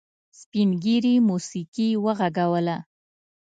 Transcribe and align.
سپین 0.39 0.69
ږيري 0.83 1.15
موسيقي 1.29 1.89
وغږوله. 2.03 2.77